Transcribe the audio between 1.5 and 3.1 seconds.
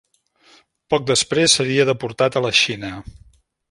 seria deportat a la Xina.